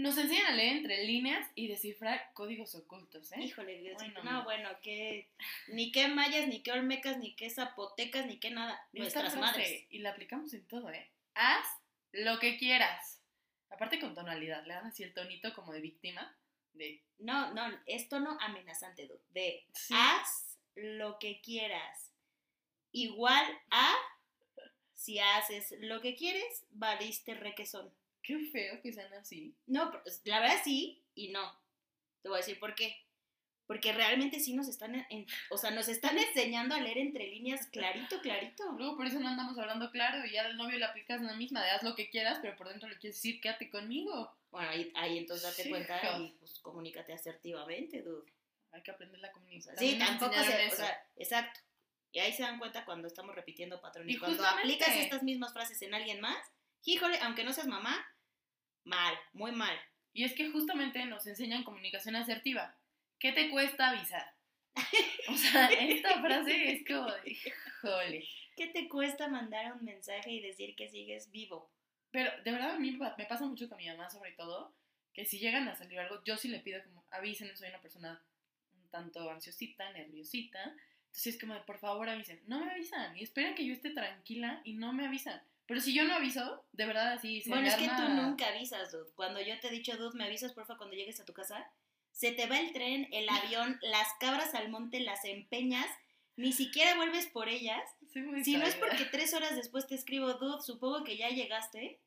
Nos 0.00 0.16
enseñan 0.16 0.46
a 0.46 0.56
leer 0.56 0.78
entre 0.78 1.04
líneas 1.04 1.46
y 1.54 1.68
descifrar 1.68 2.30
códigos 2.32 2.74
ocultos, 2.74 3.30
¿eh? 3.32 3.42
Híjole, 3.42 3.78
Dios. 3.80 4.00
Ay, 4.00 4.08
no, 4.14 4.22
no, 4.22 4.32
no. 4.32 4.44
bueno, 4.44 4.70
que 4.80 5.28
ni 5.68 5.92
qué 5.92 6.08
mayas, 6.08 6.48
ni 6.48 6.62
qué 6.62 6.72
olmecas, 6.72 7.18
ni 7.18 7.34
qué 7.34 7.50
zapotecas, 7.50 8.24
ni 8.24 8.38
qué 8.38 8.50
nada. 8.50 8.82
Nuestras 8.92 9.34
frase, 9.34 9.38
madres. 9.38 9.86
Y 9.90 9.98
la 9.98 10.10
aplicamos 10.10 10.54
en 10.54 10.64
todo, 10.66 10.90
¿eh? 10.90 11.10
Haz 11.34 11.66
lo 12.12 12.38
que 12.38 12.56
quieras. 12.56 13.20
Aparte 13.68 14.00
con 14.00 14.14
tonalidad, 14.14 14.64
le 14.64 14.72
dan 14.72 14.86
así 14.86 15.02
el 15.02 15.12
tonito 15.12 15.54
como 15.54 15.70
de 15.72 15.82
víctima. 15.82 16.34
De. 16.72 17.02
No, 17.18 17.52
no, 17.52 17.62
es 17.84 18.08
tono 18.08 18.38
amenazante, 18.40 19.06
dude, 19.06 19.20
de 19.30 19.66
Sí. 19.74 19.92
haz 19.94 20.58
lo 20.76 21.18
que 21.18 21.42
quieras. 21.42 22.10
Igual 22.92 23.46
a 23.70 23.94
si 24.94 25.18
haces 25.18 25.74
lo 25.80 26.00
que 26.00 26.14
quieres, 26.14 26.64
valiste 26.70 27.34
requesón. 27.34 27.92
Qué 28.22 28.38
feo 28.52 28.80
que 28.82 28.92
sean 28.92 29.12
así. 29.14 29.54
No, 29.66 29.90
pero 29.90 30.02
la 30.24 30.40
verdad 30.40 30.60
sí 30.62 31.02
y 31.14 31.28
no. 31.28 31.52
Te 32.22 32.28
voy 32.28 32.36
a 32.36 32.40
decir 32.40 32.58
por 32.58 32.74
qué. 32.74 32.96
Porque 33.66 33.92
realmente 33.92 34.40
sí 34.40 34.52
nos 34.52 34.66
están, 34.68 34.94
en- 35.10 35.26
o 35.48 35.56
sea, 35.56 35.70
nos 35.70 35.86
están 35.88 36.18
enseñando 36.18 36.74
a 36.74 36.80
leer 36.80 36.98
entre 36.98 37.28
líneas 37.28 37.66
clarito, 37.68 38.20
clarito. 38.20 38.72
Luego 38.72 38.96
por 38.96 39.06
eso 39.06 39.20
no 39.20 39.28
andamos 39.28 39.56
hablando 39.58 39.90
claro 39.92 40.26
y 40.26 40.32
ya 40.32 40.44
al 40.44 40.56
novio 40.56 40.76
le 40.78 40.84
aplicas 40.84 41.20
la 41.22 41.34
misma 41.34 41.62
de 41.64 41.70
haz 41.70 41.82
lo 41.84 41.94
que 41.94 42.10
quieras, 42.10 42.40
pero 42.42 42.56
por 42.56 42.68
dentro 42.68 42.88
le 42.88 42.98
quieres 42.98 43.16
decir 43.16 43.40
quédate 43.40 43.70
conmigo. 43.70 44.34
Bueno, 44.50 44.70
ahí, 44.70 44.90
ahí 44.96 45.18
entonces 45.18 45.44
date 45.48 45.62
Sí, 45.62 45.68
cuenta 45.70 46.18
y 46.18 46.32
pues 46.40 46.58
comunícate 46.58 47.12
asertivamente, 47.12 48.02
dude. 48.02 48.30
Hay 48.72 48.82
que 48.82 48.90
aprender 48.90 49.20
la 49.20 49.28
O 49.28 49.32
comunicación. 49.32 49.76
sea, 49.76 49.88
sí, 49.88 49.98
tampoco 49.98 50.34
se, 50.34 50.40
o 50.40 50.58
eso. 50.58 50.76
sea, 50.76 51.06
exacto. 51.16 51.60
Y 52.12 52.18
ahí 52.18 52.32
se 52.32 52.42
dan 52.42 52.58
cuenta 52.58 52.84
cuando 52.84 53.06
estamos 53.06 53.36
repitiendo 53.36 53.80
patrones. 53.80 54.12
Y 54.14 54.18
cuando 54.18 54.36
justamente- 54.36 54.62
aplicas 54.74 54.96
estas 54.96 55.22
mismas 55.22 55.52
frases 55.52 55.80
en 55.82 55.94
alguien 55.94 56.20
más, 56.20 56.36
híjole, 56.84 57.18
aunque 57.20 57.44
no 57.44 57.52
seas 57.52 57.66
mamá, 57.66 57.96
mal, 58.84 59.14
muy 59.32 59.52
mal. 59.52 59.76
Y 60.12 60.24
es 60.24 60.34
que 60.34 60.50
justamente 60.50 61.04
nos 61.06 61.26
enseñan 61.26 61.64
comunicación 61.64 62.16
asertiva. 62.16 62.76
¿Qué 63.18 63.32
te 63.32 63.50
cuesta 63.50 63.90
avisar? 63.90 64.34
O 65.28 65.36
sea, 65.36 65.66
esta 65.68 66.20
frase 66.20 66.72
es 66.72 66.84
como 66.86 67.08
híjole. 67.24 68.26
¿Qué 68.56 68.66
te 68.68 68.88
cuesta 68.88 69.28
mandar 69.28 69.72
un 69.74 69.84
mensaje 69.84 70.30
y 70.32 70.40
decir 70.40 70.74
que 70.76 70.88
sigues 70.88 71.30
vivo? 71.30 71.70
Pero 72.10 72.30
de 72.42 72.50
verdad 72.52 72.72
a 72.72 72.78
mí 72.78 72.90
me 72.92 72.98
pa- 72.98 73.14
me 73.16 73.26
pasa 73.26 73.44
mucho 73.46 73.68
con 73.68 73.78
mi 73.78 73.86
mamá 73.88 74.10
sobre 74.10 74.32
todo, 74.32 74.74
que 75.14 75.24
si 75.24 75.38
llegan 75.38 75.68
a 75.68 75.76
salir 75.76 75.98
algo, 76.00 76.22
yo 76.24 76.36
sí 76.36 76.48
le 76.48 76.60
pido 76.60 76.82
como 76.84 77.04
avisen, 77.10 77.56
soy 77.56 77.68
una 77.68 77.80
persona 77.80 78.22
un 78.74 78.88
tanto 78.90 79.30
ansiosita, 79.30 79.92
nerviosita. 79.92 80.62
Entonces 81.06 81.34
es 81.34 81.40
como 81.40 81.64
por 81.66 81.78
favor 81.78 82.08
avisen. 82.08 82.40
No 82.46 82.64
me 82.64 82.72
avisan 82.72 83.16
y 83.16 83.22
esperan 83.22 83.54
que 83.54 83.64
yo 83.66 83.72
esté 83.72 83.90
tranquila 83.90 84.60
y 84.64 84.74
no 84.74 84.92
me 84.92 85.06
avisan. 85.06 85.40
Pero 85.70 85.80
si 85.80 85.94
yo 85.94 86.02
no 86.02 86.14
aviso, 86.14 86.64
de 86.72 86.84
verdad 86.84 87.12
así 87.12 87.42
se 87.42 87.48
bueno, 87.48 87.68
es 87.68 87.76
que 87.76 87.86
tú 87.86 88.08
nunca 88.08 88.48
avisas, 88.48 88.90
dude. 88.90 89.08
Cuando 89.14 89.40
yo 89.40 89.56
te 89.60 89.68
he 89.68 89.70
dicho, 89.70 89.96
dude, 89.96 90.18
me 90.18 90.24
avisas 90.24 90.52
porfa 90.52 90.76
cuando 90.76 90.96
llegues 90.96 91.20
a 91.20 91.24
tu 91.24 91.32
casa, 91.32 91.64
se 92.10 92.32
te 92.32 92.48
va 92.48 92.58
el 92.58 92.72
tren, 92.72 93.06
el 93.12 93.28
avión, 93.30 93.78
las 93.80 94.08
cabras 94.18 94.52
al 94.56 94.68
monte, 94.68 94.98
las 94.98 95.24
empeñas, 95.24 95.86
ni 96.34 96.52
siquiera 96.52 96.96
vuelves 96.96 97.28
por 97.28 97.48
ellas. 97.48 97.88
Si 98.12 98.56
no 98.56 98.66
es 98.66 98.74
porque 98.74 99.04
tres 99.12 99.32
horas 99.32 99.54
después 99.54 99.86
te 99.86 99.94
escribo, 99.94 100.34
dude, 100.34 100.60
supongo 100.60 101.04
que 101.04 101.16
ya 101.16 101.28
llegaste, 101.28 102.00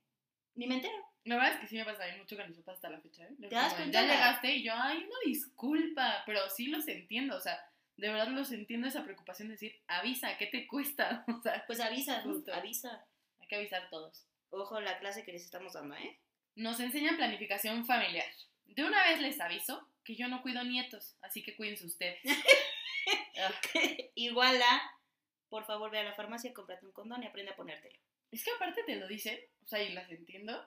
ni 0.56 0.68
me 0.68 0.76
entero. 0.76 0.98
La 1.24 1.38
verdad 1.38 1.54
es 1.54 1.60
que 1.62 1.68
sí 1.68 1.78
me 1.78 1.86
pasa 1.86 2.04
bien 2.04 2.18
mucho 2.18 2.36
con 2.36 2.46
mis 2.50 2.58
papás 2.58 2.76
hasta 2.76 2.90
la 2.90 3.00
fecha. 3.00 3.24
¿eh? 3.24 3.30
¿Te 3.40 3.48
das 3.48 3.76
cuenta? 3.76 4.02
Ya 4.02 4.14
llegaste 4.14 4.56
y 4.56 4.64
yo, 4.64 4.74
ay, 4.76 4.98
una 4.98 5.20
disculpa, 5.26 6.24
pero 6.26 6.50
sí 6.50 6.68
los 6.68 6.86
entiendo, 6.90 7.38
o 7.38 7.40
sea, 7.40 7.58
de 7.96 8.10
verdad 8.10 8.28
los 8.28 8.52
entiendo 8.52 8.90
esa 8.90 9.06
preocupación 9.06 9.48
de 9.48 9.54
decir, 9.54 9.80
avisa, 9.88 10.38
¿qué 10.38 10.48
te 10.48 10.68
cuesta? 10.68 11.24
O 11.40 11.42
sea, 11.42 11.64
Pues 11.66 11.80
avisa, 11.80 12.20
dude, 12.24 12.34
Justo. 12.34 12.54
avisa. 12.54 13.06
Hay 13.44 13.48
que 13.48 13.56
avisar 13.56 13.90
todos. 13.90 14.26
Ojo 14.50 14.80
la 14.82 15.00
clase 15.00 15.24
que 15.24 15.32
les 15.34 15.44
estamos 15.44 15.74
dando, 15.74 15.96
¿eh? 15.96 16.20
Nos 16.56 16.80
enseñan 16.80 17.18
planificación 17.18 17.86
familiar. 17.86 18.26
De 18.66 18.84
una 18.84 19.04
vez 19.08 19.20
les 19.22 19.40
aviso 19.40 19.88
que 20.04 20.16
yo 20.16 20.28
no 20.28 20.42
cuido 20.42 20.64
nietos, 20.64 21.16
así 21.22 21.44
que 21.44 21.56
cuídense 21.56 21.86
ustedes. 21.86 22.20
Ah, 23.38 23.52
Igual 24.16 24.62
a, 24.62 24.82
por 25.50 25.66
favor, 25.66 25.92
ve 25.92 26.00
a 26.00 26.04
la 26.04 26.14
farmacia, 26.14 26.54
cómprate 26.54 26.86
un 26.86 26.94
condón 26.94 27.22
y 27.24 27.26
aprende 27.26 27.52
a 27.52 27.56
ponértelo. 27.56 28.00
es 28.32 28.44
que 28.46 28.52
aparte 28.52 28.84
te 28.84 28.96
lo 28.96 29.08
dicen, 29.08 29.38
o 29.64 29.68
sea, 29.68 29.84
y 29.84 29.92
las 29.92 30.10
entiendo, 30.10 30.66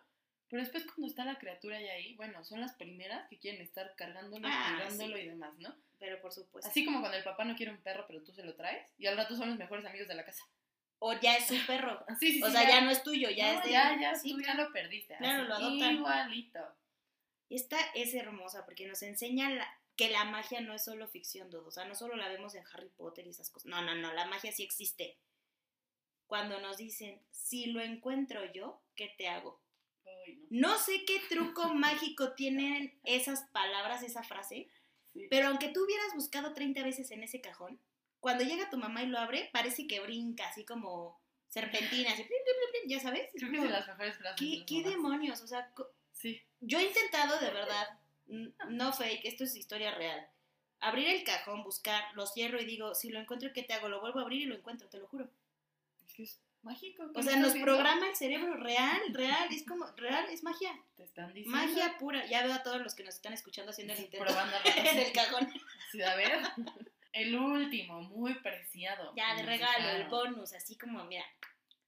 pero 0.51 0.63
después 0.63 0.85
cuando 0.85 1.07
está 1.07 1.25
la 1.25 1.39
criatura 1.39 1.81
ya 1.81 1.93
ahí, 1.93 2.15
bueno, 2.17 2.45
son 2.45 2.61
las 2.61 2.75
primeras 2.75 3.27
que 3.31 3.39
quieren 3.39 3.63
estar 3.63 3.95
cargándolo, 3.97 4.47
Ah, 4.51 4.75
cuidándolo 4.77 5.17
sí. 5.17 5.23
y 5.23 5.27
demás, 5.29 5.55
¿no? 5.59 5.75
Pero 5.99 6.21
por 6.21 6.33
supuesto. 6.33 6.69
Así 6.69 6.85
como 6.85 7.01
cuando 7.01 7.17
el 7.17 7.25
papá 7.25 7.45
no 7.45 7.57
quiere 7.57 7.73
un 7.73 7.81
perro, 7.83 8.05
pero 8.07 8.23
tú 8.23 8.33
se 8.33 8.43
lo 8.45 8.55
traes, 8.55 8.93
y 8.99 9.07
al 9.07 9.17
rato 9.17 9.35
son 9.35 9.49
los 9.49 9.59
mejores 9.59 9.87
amigos 9.87 10.09
de 10.09 10.15
la 10.17 10.25
casa. 10.27 10.45
O 10.99 11.13
ya 11.21 11.37
es 11.37 11.47
su 11.47 11.55
perro. 11.67 12.05
Sí, 12.21 12.33
sí, 12.33 12.43
O 12.43 12.47
sí, 12.47 12.53
sea, 12.53 12.69
ya 12.69 12.81
no 12.81 12.91
es 12.91 13.03
tuyo, 13.03 13.31
ya 13.31 13.53
No, 13.53 13.59
es 13.59 13.65
de 13.67 13.71
ya, 13.73 13.97
ya, 14.01 14.15
Sí, 14.15 14.31
tú 14.33 14.41
ya 14.41 14.55
lo 14.55 14.73
perdiste. 14.73 15.17
Claro, 15.19 15.43
así, 15.43 15.49
lo 15.49 15.55
adoptan. 15.55 15.95
Igualito. 15.97 16.61
Esta 17.51 17.79
es 17.95 18.15
hermosa 18.15 18.65
porque 18.65 18.87
nos 18.87 19.03
enseña 19.03 19.51
la- 19.51 19.69
que 19.97 20.11
la 20.11 20.25
magia 20.25 20.61
no 20.61 20.75
es 20.75 20.85
solo 20.85 21.07
ficción, 21.09 21.51
dudo. 21.51 21.69
O 21.69 21.71
sea, 21.71 21.85
no 21.85 21.95
solo 21.95 22.17
la 22.17 22.29
vemos 22.29 22.55
en 22.55 22.65
Harry 22.73 22.89
Potter 22.97 23.27
y 23.27 23.31
esas 23.31 23.51
cosas. 23.51 23.67
No, 23.67 23.81
no, 23.83 23.95
no, 23.95 24.13
la 24.13 24.27
magia 24.27 24.53
sí 24.53 24.63
existe. 24.63 25.17
Cuando 26.27 26.61
nos 26.61 26.77
dicen, 26.79 27.21
si 27.31 27.67
lo 27.67 27.81
encuentro 27.81 28.45
yo, 28.53 28.83
¿qué 28.97 29.15
te 29.17 29.29
hago? 29.29 29.61
Ay, 30.27 30.39
no. 30.51 30.71
No 30.71 30.79
sé 30.79 31.05
qué 31.07 31.21
truco 31.29 31.73
mágico 31.75 32.33
tienen 32.33 32.99
esas 33.05 33.43
palabras, 33.53 34.03
esa 34.03 34.23
frase, 34.23 34.69
Sí. 35.13 35.27
pero 35.31 35.49
aunque 35.49 35.69
tú 35.69 35.85
hubieras 35.85 36.15
buscado 36.15 36.53
30 36.53 36.83
veces 36.83 37.11
en 37.11 37.23
ese 37.23 37.41
cajón, 37.41 37.81
cuando 38.27 38.43
llega 38.43 38.69
tu 38.69 38.77
mamá 38.77 39.05
y 39.05 39.07
lo 39.07 39.21
abre, 39.21 39.51
parece 39.53 39.87
que 39.87 40.01
brinca, 40.01 40.49
así 40.49 40.65
como 40.65 41.17
serpentina, 41.47 42.11
así, 42.11 42.27
ya 42.89 42.99
sabes. 42.99 43.31
Creo 43.33 43.53
que 43.53 43.59
es 43.59 43.63
de 43.63 43.69
las 43.69 43.87
mejores 43.87 44.17
frases. 44.17 44.65
¿Qué, 44.67 44.83
demonios? 44.83 45.41
O 45.43 45.47
sea, 45.47 45.73
Sí. 46.11 46.43
yo 46.61 46.81
he 46.81 46.87
intentado 46.87 47.39
de 47.39 47.53
verdad, 47.53 47.87
no 48.69 48.93
fake, 48.93 49.27
esto 49.27 49.45
es 49.45 49.55
historia 49.55 49.95
real. 49.95 50.27
Abrir 50.81 51.07
el 51.07 51.23
cajón, 51.23 51.63
buscar, 51.63 52.03
lo 52.15 52.27
cierro 52.27 52.61
y 52.61 52.65
digo, 52.65 52.97
si 52.97 53.11
lo 53.11 53.21
encuentro, 53.21 53.53
¿qué 53.55 53.63
te 53.63 53.75
hago? 53.75 53.89
Lo 53.89 54.01
vuelvo 54.01 54.19
a 54.19 54.23
abrir 54.23 54.43
y 54.43 54.47
lo 54.47 54.57
encuentro, 54.57 54.89
te 54.89 54.99
lo 54.99 55.07
juro. 55.07 55.31
Es 56.05 56.13
que 56.13 56.25
es 56.25 56.41
mágico. 56.63 57.05
¿qué 57.13 57.21
O 57.21 57.23
sea, 57.23 57.37
nos 57.37 57.53
viendo? 57.53 57.71
programa 57.73 58.09
el 58.09 58.17
cerebro 58.17 58.57
real, 58.57 59.01
real, 59.13 59.47
es 59.53 59.63
como, 59.63 59.87
real, 59.93 60.27
es 60.31 60.43
magia. 60.43 60.77
Te 60.97 61.05
están 61.05 61.33
diciendo. 61.33 61.57
Magia 61.57 61.97
pura. 61.97 62.27
Ya 62.27 62.43
veo 62.43 62.55
a 62.55 62.65
todos 62.65 62.81
los 62.83 62.97
que 62.97 63.05
nos 63.05 63.15
están 63.15 63.35
escuchando 63.35 63.71
haciendo 63.71 63.93
el 63.93 64.01
intento 64.01 64.25
Probando 64.27 64.57
en 64.77 64.99
el 64.99 65.13
cajón. 65.13 65.49
Sí, 65.93 66.03
a 66.03 66.17
ver. 66.17 66.41
El 67.17 67.35
último, 67.35 68.03
muy 68.03 68.35
preciado. 68.41 69.13
Ya, 69.17 69.35
de 69.37 69.43
regalo, 69.43 69.89
el 69.91 70.09
bonus, 70.09 70.53
así 70.53 70.77
como, 70.77 71.05
mira. 71.05 71.25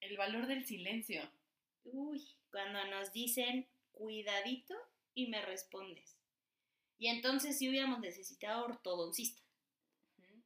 El 0.01 0.17
valor 0.17 0.47
del 0.47 0.65
silencio. 0.65 1.21
Uy, 1.85 2.27
cuando 2.51 2.83
nos 2.87 3.13
dicen, 3.13 3.67
cuidadito 3.93 4.75
y 5.15 5.27
me 5.27 5.43
respondes. 5.43 6.17
Y 6.99 7.09
entonces 7.09 7.59
sí 7.59 7.69
hubiéramos 7.69 8.01
necesitado 8.01 8.65
ortodoncista. 8.65 9.43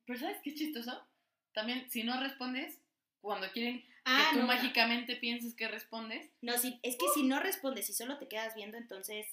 Pero 0.04 0.18
¿sabes 0.18 0.38
qué 0.42 0.50
es 0.50 0.56
chistoso? 0.56 1.06
También, 1.52 1.88
si 1.90 2.02
no 2.02 2.18
respondes, 2.20 2.78
cuando 3.20 3.50
quieren 3.52 3.84
Ah, 4.04 4.30
que 4.30 4.34
tú 4.34 4.40
no, 4.42 4.48
no. 4.48 4.52
mágicamente 4.52 5.14
pienses 5.14 5.54
que 5.54 5.68
respondes, 5.68 6.28
No, 6.40 6.58
si, 6.58 6.80
es 6.82 6.96
que 6.96 7.06
si 7.14 7.22
no 7.22 7.38
respondes 7.38 7.88
y 7.88 7.92
solo 7.92 8.18
te 8.18 8.26
quedas 8.26 8.56
viendo, 8.56 8.76
entonces 8.76 9.28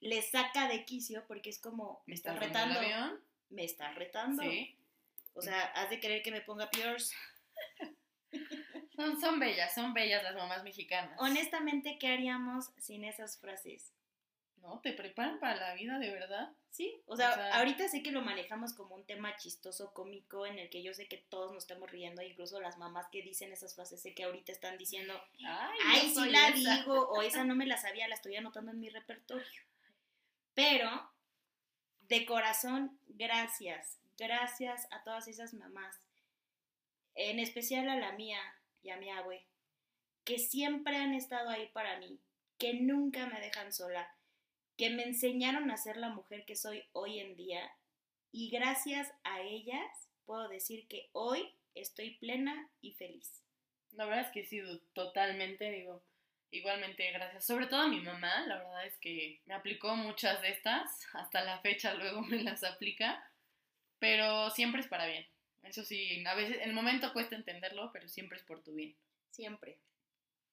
le 0.00 0.20
saca 0.22 0.66
de 0.68 0.84
quicio 0.84 1.24
porque 1.28 1.50
es 1.50 1.60
como, 1.60 2.02
me 2.06 2.14
estás 2.16 2.36
retando. 2.40 2.80
el 2.80 2.84
avión. 2.86 3.20
Me 3.50 3.64
estás 3.64 3.94
retando. 3.94 4.42
Sí. 4.42 4.76
O 5.34 5.42
sea, 5.42 5.64
has 5.74 5.90
de 5.90 6.00
querer 6.00 6.22
que 6.22 6.30
me 6.32 6.40
ponga 6.40 6.70
peors. 6.70 7.12
Son, 8.94 9.18
son 9.20 9.40
bellas, 9.40 9.74
son 9.74 9.94
bellas 9.94 10.22
las 10.22 10.34
mamás 10.34 10.62
mexicanas. 10.62 11.16
Honestamente, 11.18 11.96
¿qué 11.98 12.08
haríamos 12.08 12.70
sin 12.78 13.04
esas 13.04 13.38
frases? 13.40 13.92
No, 14.58 14.78
te 14.80 14.92
preparan 14.92 15.40
para 15.40 15.56
la 15.56 15.74
vida, 15.74 15.98
de 15.98 16.10
verdad. 16.10 16.52
Sí, 16.68 17.00
o 17.06 17.16
sea, 17.16 17.30
O 17.30 17.34
sea- 17.34 17.54
ahorita 17.58 17.88
sé 17.88 18.02
que 18.02 18.12
lo 18.12 18.20
manejamos 18.20 18.74
como 18.74 18.94
un 18.94 19.06
tema 19.06 19.34
chistoso, 19.36 19.94
cómico, 19.94 20.44
en 20.46 20.58
el 20.58 20.68
que 20.68 20.82
yo 20.82 20.92
sé 20.92 21.08
que 21.08 21.16
todos 21.16 21.50
nos 21.52 21.64
estamos 21.64 21.90
riendo, 21.90 22.20
incluso 22.20 22.60
las 22.60 22.76
mamás 22.76 23.06
que 23.10 23.22
dicen 23.22 23.52
esas 23.52 23.74
frases, 23.74 24.02
sé 24.02 24.12
que 24.14 24.24
ahorita 24.24 24.52
están 24.52 24.76
diciendo, 24.76 25.18
Ay, 25.46 26.12
sí 26.14 26.28
la 26.28 26.48
esa". 26.48 26.76
digo, 26.76 27.08
o 27.08 27.22
esa 27.22 27.44
no 27.44 27.54
me 27.56 27.66
la 27.66 27.78
sabía, 27.78 28.06
la 28.06 28.14
estoy 28.16 28.36
anotando 28.36 28.70
en 28.70 28.80
mi 28.80 28.90
repertorio. 28.90 29.62
Pero, 30.54 31.10
de 32.02 32.26
corazón, 32.26 32.98
gracias, 33.08 33.98
gracias 34.20 34.86
a 34.90 35.02
todas 35.02 35.26
esas 35.28 35.54
mamás, 35.54 35.96
en 37.14 37.38
especial 37.38 37.88
a 37.88 37.96
la 37.96 38.12
mía 38.12 38.38
y 38.82 38.90
a 38.90 38.98
mi 38.98 39.08
abue, 39.08 39.46
que 40.24 40.38
siempre 40.38 40.96
han 40.96 41.14
estado 41.14 41.48
ahí 41.48 41.68
para 41.72 41.98
mí, 41.98 42.20
que 42.58 42.74
nunca 42.74 43.26
me 43.26 43.40
dejan 43.40 43.72
sola, 43.72 44.14
que 44.76 44.90
me 44.90 45.04
enseñaron 45.04 45.70
a 45.70 45.78
ser 45.78 45.96
la 45.96 46.10
mujer 46.10 46.44
que 46.44 46.54
soy 46.54 46.84
hoy 46.92 47.18
en 47.18 47.34
día 47.34 47.62
y 48.30 48.50
gracias 48.50 49.10
a 49.24 49.40
ellas 49.40 49.90
puedo 50.26 50.48
decir 50.48 50.86
que 50.86 51.08
hoy 51.12 51.54
estoy 51.74 52.18
plena 52.18 52.70
y 52.82 52.92
feliz. 52.92 53.42
La 53.92 54.04
verdad 54.04 54.26
es 54.26 54.32
que 54.32 54.44
sí, 54.44 54.60
totalmente, 54.92 55.70
digo, 55.70 56.04
igualmente 56.50 57.10
gracias. 57.10 57.46
Sobre 57.46 57.66
todo 57.66 57.80
a 57.80 57.88
mi 57.88 58.00
mamá, 58.00 58.46
la 58.46 58.58
verdad 58.58 58.86
es 58.86 58.98
que 58.98 59.40
me 59.46 59.54
aplicó 59.54 59.96
muchas 59.96 60.42
de 60.42 60.50
estas, 60.50 61.06
hasta 61.14 61.42
la 61.42 61.58
fecha 61.60 61.94
luego 61.94 62.20
me 62.28 62.42
las 62.42 62.62
aplica, 62.64 63.24
pero 64.00 64.50
siempre 64.50 64.80
es 64.80 64.88
para 64.88 65.06
bien. 65.06 65.24
Eso 65.62 65.84
sí, 65.84 66.24
a 66.26 66.34
veces, 66.34 66.56
en 66.56 66.70
el 66.70 66.72
momento 66.72 67.12
cuesta 67.12 67.36
entenderlo, 67.36 67.90
pero 67.92 68.08
siempre 68.08 68.38
es 68.38 68.44
por 68.44 68.62
tu 68.62 68.74
bien. 68.74 68.96
Siempre. 69.30 69.78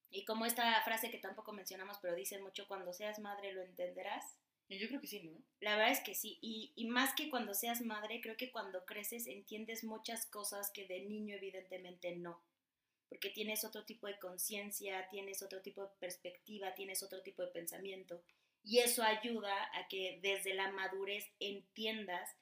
Y 0.10 0.25
como 0.25 0.46
esta 0.46 0.82
frase 0.84 1.10
que 1.10 1.18
tampoco 1.18 1.54
mencionamos, 1.54 1.98
pero 2.01 2.16
dicen 2.16 2.44
mucho, 2.44 2.68
cuando 2.68 2.94
seas 2.94 3.20
madre 3.20 3.54
lo 3.54 3.63
entenderás. 3.63 4.38
Y 4.70 4.77
yo 4.80 4.88
creo 4.89 5.00
que 5.00 5.08
sí, 5.08 5.24
¿no? 5.24 5.32
La 5.62 5.77
verdad 5.77 5.94
es 5.94 6.01
que 6.01 6.13
sí. 6.13 6.38
Y, 6.42 6.74
y 6.75 6.88
más 6.88 7.16
que 7.16 7.30
cuando 7.30 7.54
seas 7.54 7.82
madre, 7.82 8.20
creo 8.22 8.36
que 8.36 8.51
cuando 8.51 8.86
creces 8.86 9.27
entiendes 9.27 9.86
muchas 9.86 10.25
cosas 10.25 10.72
que 10.72 10.86
de 10.86 11.01
niño 11.01 11.36
evidentemente 11.36 12.16
no. 12.18 12.42
Porque 13.08 13.30
tienes 13.30 13.63
otro 13.63 13.86
tipo 13.86 14.08
de 14.08 14.20
conciencia, 14.20 15.08
tienes 15.10 15.42
otro 15.42 15.62
tipo 15.62 15.84
de 15.84 15.89
perspectiva, 16.00 16.75
tienes 16.75 17.01
otro 17.01 17.22
tipo 17.22 17.42
de 17.42 17.48
pensamiento. 17.48 18.22
Y 18.63 18.80
eso 18.80 19.04
ayuda 19.04 19.70
a 19.74 19.88
que 19.88 20.20
desde 20.22 20.54
la 20.54 20.70
madurez 20.72 21.25
entiendas 21.39 22.36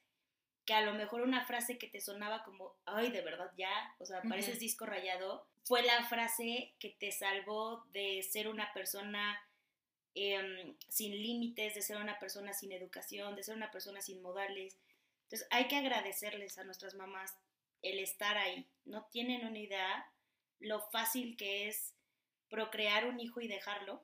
que 0.66 0.74
a 0.74 0.82
lo 0.82 0.94
mejor 0.94 1.22
una 1.22 1.46
frase 1.46 1.78
que 1.78 1.88
te 1.88 2.02
sonaba 2.02 2.44
como, 2.44 2.76
ay, 2.86 3.12
de 3.12 3.22
verdad 3.22 3.52
ya, 3.56 3.96
o 4.00 4.06
sea, 4.06 4.22
pareces 4.24 4.60
disco 4.60 4.86
rayado, 4.86 5.46
fue 5.64 5.84
la 5.84 6.04
frase 6.06 6.74
que 6.80 6.90
te 6.90 7.12
salvó 7.12 7.86
de 7.92 8.24
ser 8.24 8.48
una 8.48 8.74
persona 8.74 9.40
em, 10.16 10.76
sin 10.88 11.12
límites, 11.12 11.76
de 11.76 11.82
ser 11.82 11.98
una 11.98 12.20
persona 12.20 12.54
sin 12.54 12.72
educación, 12.72 13.36
de 13.36 13.44
ser 13.44 13.56
una 13.56 13.72
persona 13.72 14.02
sin 14.02 14.22
modales, 14.22 14.78
Entonces 15.24 15.48
hay 15.52 15.68
que 15.68 15.78
agradecerles 15.78 16.58
a 16.58 16.64
nuestras 16.64 16.96
mamás 16.96 17.36
el 17.82 18.00
estar 18.00 18.38
ahí. 18.38 18.68
No 18.86 19.06
tienen 19.12 19.46
una 19.46 19.60
idea 19.60 20.12
lo 20.60 20.82
fácil 20.90 21.36
que 21.36 21.68
es 21.68 21.94
procrear 22.50 23.08
un 23.08 23.20
hijo 23.20 23.42
y 23.42 23.48
dejarlo 23.48 24.02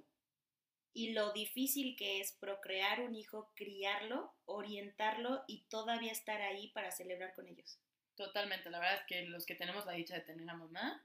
y 0.94 1.12
lo 1.12 1.32
difícil 1.32 1.96
que 1.96 2.20
es 2.20 2.34
procrear 2.34 3.02
un 3.02 3.16
hijo, 3.16 3.52
criarlo, 3.56 4.34
orientarlo 4.46 5.44
y 5.48 5.64
todavía 5.70 6.12
estar 6.12 6.42
ahí 6.42 6.70
para 6.70 6.92
celebrar 6.92 7.34
con 7.34 7.48
ellos. 7.48 7.80
Totalmente, 8.16 8.70
la 8.70 8.80
verdad 8.80 9.00
es 9.00 9.06
que 9.08 9.24
los 9.24 9.46
que 9.46 9.56
tenemos 9.56 9.86
la 9.86 9.94
dicha 9.94 10.16
de 10.16 10.22
tener 10.22 10.50
a 10.50 10.54
mamá, 10.54 11.04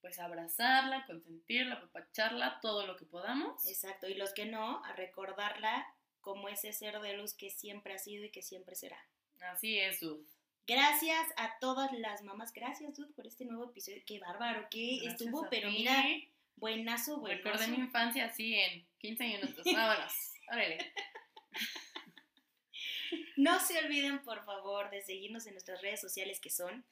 pues 0.00 0.18
abrazarla, 0.18 1.06
consentirla, 1.06 1.76
apapacharla, 1.76 2.58
todo 2.60 2.86
lo 2.86 2.96
que 2.96 3.04
podamos. 3.04 3.66
Exacto, 3.66 4.08
y 4.08 4.14
los 4.14 4.32
que 4.32 4.46
no, 4.46 4.84
a 4.84 4.92
recordarla 4.94 5.86
como 6.20 6.48
ese 6.48 6.72
ser 6.72 7.00
de 7.00 7.16
luz 7.16 7.34
que 7.34 7.50
siempre 7.50 7.94
ha 7.94 7.98
sido 7.98 8.24
y 8.24 8.30
que 8.30 8.42
siempre 8.42 8.74
será. 8.74 8.98
Así 9.40 9.78
es, 9.78 10.00
Dud. 10.00 10.26
Gracias 10.66 11.26
a 11.36 11.58
todas 11.58 11.92
las 11.92 12.22
mamás, 12.22 12.52
gracias 12.52 12.96
Dud 12.96 13.12
por 13.14 13.26
este 13.26 13.44
nuevo 13.44 13.70
episodio, 13.70 14.02
qué 14.06 14.20
bárbaro, 14.20 14.68
que 14.70 15.04
estuvo, 15.04 15.48
pero 15.50 15.68
mira, 15.70 16.04
buenazo, 16.60 17.18
buenazo. 17.18 17.42
Recordé 17.42 17.68
mi 17.68 17.78
infancia 17.78 18.26
así 18.26 18.54
en 18.54 18.86
15 18.98 19.24
minutos. 19.24 19.64
Vámonos. 19.64 20.12
Órale. 20.52 20.92
No 23.36 23.58
se 23.58 23.78
olviden, 23.78 24.22
por 24.22 24.44
favor, 24.44 24.90
de 24.90 25.02
seguirnos 25.02 25.46
en 25.46 25.54
nuestras 25.54 25.80
redes 25.82 26.00
sociales 26.00 26.40
que 26.40 26.50
son 26.50 26.84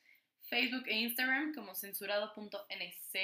Facebook 0.48 0.84
e 0.86 0.94
Instagram 0.94 1.54
como 1.54 1.74
censurado.nc. 1.74 3.18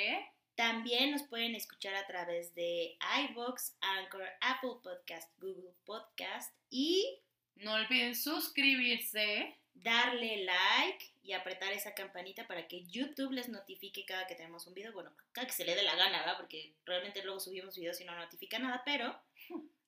También 0.55 1.11
nos 1.11 1.25
pueden 1.25 1.55
escuchar 1.55 1.95
a 1.97 2.07
través 2.07 2.55
de 2.55 2.97
iVoox, 3.31 3.73
Anchor, 3.81 4.29
Apple 4.41 4.77
Podcast, 4.83 5.29
Google 5.41 5.73
Podcast 5.85 6.55
y 6.71 7.19
No 7.57 7.73
olviden 7.73 8.15
suscribirse. 8.15 9.57
Darle 9.75 10.45
like 10.45 11.13
y 11.23 11.33
apretar 11.33 11.73
esa 11.73 11.95
campanita 11.95 12.47
para 12.47 12.67
que 12.69 12.85
YouTube 12.85 13.33
les 13.33 13.49
notifique 13.49 14.05
cada 14.05 14.27
que 14.27 14.35
tenemos 14.35 14.67
un 14.67 14.75
video. 14.75 14.93
Bueno, 14.93 15.13
cada 15.33 15.47
que 15.47 15.53
se 15.53 15.65
le 15.65 15.75
dé 15.75 15.83
la 15.83 15.97
gana, 15.97 16.21
¿verdad? 16.21 16.37
Porque 16.37 16.75
realmente 16.85 17.23
luego 17.23 17.41
subimos 17.41 17.77
videos 17.77 18.01
y 18.01 18.05
no 18.05 18.15
notifica 18.15 18.59
nada, 18.59 18.83
pero 18.85 19.19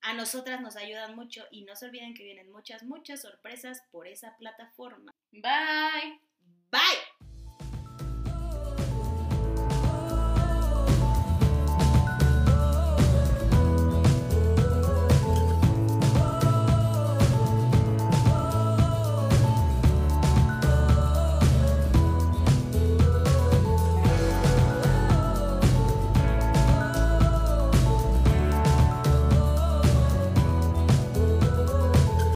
a 0.02 0.14
nosotras 0.14 0.60
nos 0.60 0.76
ayudan 0.76 1.16
mucho 1.16 1.46
y 1.50 1.64
no 1.64 1.76
se 1.76 1.86
olviden 1.86 2.14
que 2.14 2.24
vienen 2.24 2.50
muchas, 2.50 2.82
muchas 2.82 3.22
sorpresas 3.22 3.82
por 3.90 4.06
esa 4.06 4.36
plataforma. 4.36 5.12
Bye. 5.32 6.20
Bye. 6.70 7.15